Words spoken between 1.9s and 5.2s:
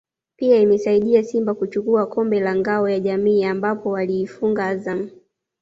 kombe la Ngao ya Jamii ambapo waliifunga Azam